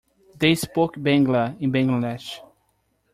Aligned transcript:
They 0.39 0.55
spoke 0.55 0.95
Bangla 0.95 1.61
in 1.61 1.71
Bangladesh. 1.71 2.39